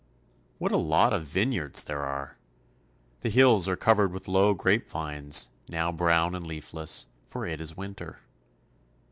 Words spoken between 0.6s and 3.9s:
a lot of vineyards there are! The hills are